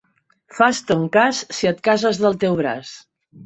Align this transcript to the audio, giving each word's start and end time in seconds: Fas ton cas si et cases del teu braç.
Fas 0.59 0.79
ton 0.91 1.03
cas 1.17 1.43
si 1.59 1.71
et 1.75 1.87
cases 1.91 2.25
del 2.25 2.41
teu 2.47 2.61
braç. 2.65 2.99